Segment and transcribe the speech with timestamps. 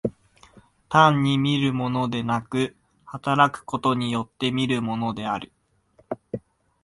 [0.89, 5.51] 単に見るものでなく、働くことによって見るものである。